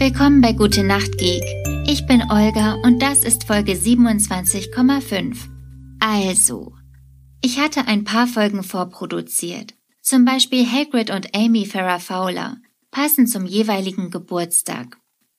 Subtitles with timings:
[0.00, 1.44] Willkommen bei Gute Nacht Geek.
[1.86, 5.36] Ich bin Olga und das ist Folge 27,5.
[5.98, 6.72] Also,
[7.42, 9.74] ich hatte ein paar Folgen vorproduziert.
[10.00, 12.56] Zum Beispiel Hagrid und Amy Farrah Fowler,
[12.90, 14.96] passend zum jeweiligen Geburtstag.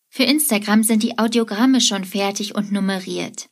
[0.09, 3.49] Für Instagram sind die Audiogramme schon fertig und nummeriert.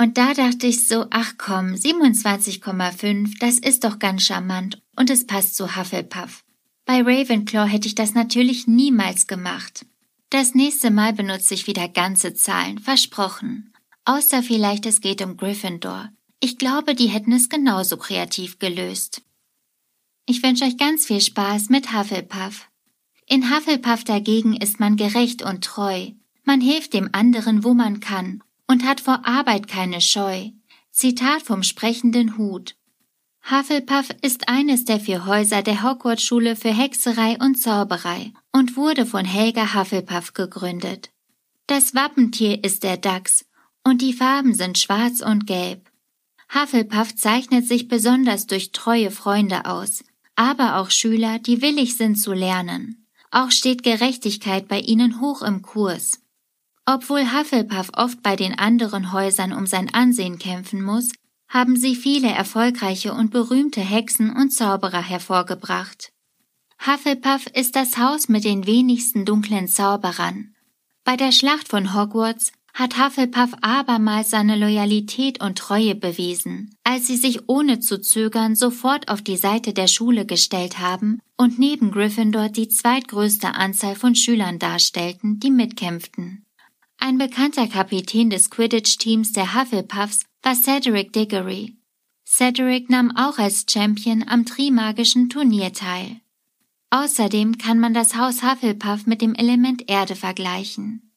[0.00, 5.26] Und da dachte ich so, ach komm, 27,5, das ist doch ganz charmant und es
[5.26, 6.44] passt zu Hufflepuff.
[6.84, 9.84] Bei Ravenclaw hätte ich das natürlich niemals gemacht.
[10.34, 13.72] Das nächste Mal benutze ich wieder ganze Zahlen, versprochen.
[14.04, 16.10] Außer vielleicht es geht um Gryffindor.
[16.40, 19.22] Ich glaube, die hätten es genauso kreativ gelöst.
[20.26, 22.68] Ich wünsche euch ganz viel Spaß mit Hufflepuff.
[23.28, 26.10] In Hufflepuff dagegen ist man gerecht und treu.
[26.42, 30.50] Man hilft dem anderen, wo man kann und hat vor Arbeit keine Scheu.
[30.90, 32.74] Zitat vom sprechenden Hut.
[33.50, 39.26] Hufflepuff ist eines der vier Häuser der Hogwarts-Schule für Hexerei und Zauberei und wurde von
[39.26, 41.10] Helga Hufflepuff gegründet.
[41.66, 43.44] Das Wappentier ist der Dachs
[43.84, 45.90] und die Farben sind schwarz und gelb.
[46.54, 50.02] Hufflepuff zeichnet sich besonders durch treue Freunde aus,
[50.36, 53.06] aber auch Schüler, die willig sind zu lernen.
[53.30, 56.22] Auch steht Gerechtigkeit bei ihnen hoch im Kurs.
[56.86, 61.10] Obwohl Hufflepuff oft bei den anderen Häusern um sein Ansehen kämpfen muss,
[61.48, 66.12] haben sie viele erfolgreiche und berühmte Hexen und Zauberer hervorgebracht.
[66.86, 70.54] Hufflepuff ist das Haus mit den wenigsten dunklen Zauberern.
[71.04, 77.16] Bei der Schlacht von Hogwarts hat Hufflepuff abermals seine Loyalität und Treue bewiesen, als sie
[77.16, 82.48] sich ohne zu zögern sofort auf die Seite der Schule gestellt haben und neben Gryffindor
[82.48, 86.44] die zweitgrößte Anzahl von Schülern darstellten, die mitkämpften.
[86.98, 91.78] Ein bekannter Kapitän des Quidditch-Teams der Hufflepuffs war Cedric Diggory.
[92.26, 96.20] Cedric nahm auch als Champion am Trimagischen Turnier teil.
[96.90, 101.14] Außerdem kann man das Haus Hufflepuff mit dem Element Erde vergleichen.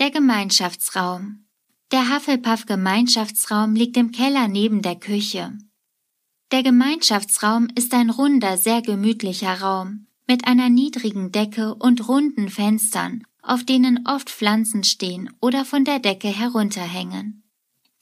[0.00, 1.46] Der Gemeinschaftsraum.
[1.92, 5.56] Der Hufflepuff Gemeinschaftsraum liegt im Keller neben der Küche.
[6.50, 13.22] Der Gemeinschaftsraum ist ein runder, sehr gemütlicher Raum mit einer niedrigen Decke und runden Fenstern,
[13.42, 17.45] auf denen oft Pflanzen stehen oder von der Decke herunterhängen.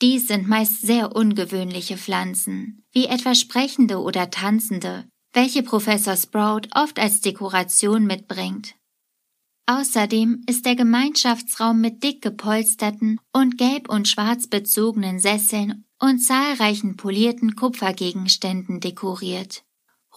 [0.02, 6.98] Dies sind meist sehr ungewöhnliche Pflanzen, wie etwa sprechende oder tanzende, welche Professor Sprout oft
[6.98, 8.74] als Dekoration mitbringt.
[9.66, 16.96] Außerdem ist der Gemeinschaftsraum mit dick gepolsterten und gelb und schwarz bezogenen Sesseln und zahlreichen
[16.96, 19.64] polierten Kupfergegenständen dekoriert.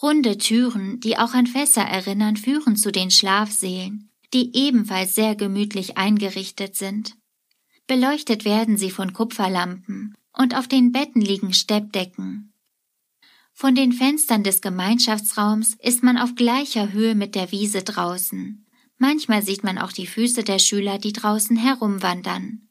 [0.02, 5.98] Runde Türen, die auch an Fässer erinnern, führen zu den Schlafsälen, die ebenfalls sehr gemütlich
[5.98, 7.16] eingerichtet sind.
[7.88, 12.54] Beleuchtet werden sie von Kupferlampen und auf den Betten liegen Steppdecken.
[13.54, 18.68] Von den Fenstern des Gemeinschaftsraums ist man auf gleicher Höhe mit der Wiese draußen.
[18.98, 22.68] Manchmal sieht man auch die Füße der Schüler, die draußen herumwandern.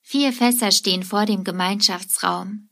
[0.00, 2.68] Vier Fässer stehen vor dem Gemeinschaftsraum.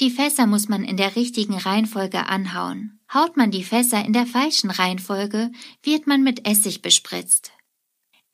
[0.00, 3.00] Die Fässer muss man in der richtigen Reihenfolge anhauen.
[3.12, 5.52] Haut man die Fässer in der falschen Reihenfolge,
[5.82, 7.52] wird man mit Essig bespritzt.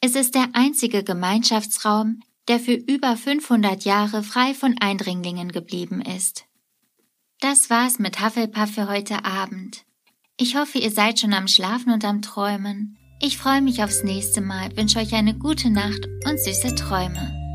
[0.00, 6.44] Es ist der einzige Gemeinschaftsraum, der für über 500 Jahre frei von Eindringlingen geblieben ist.
[7.40, 9.84] Das war's mit Hufflepuff für heute Abend.
[10.38, 12.98] Ich hoffe, ihr seid schon am Schlafen und am Träumen.
[13.20, 17.45] Ich freue mich aufs nächste Mal, wünsche euch eine gute Nacht und süße Träume.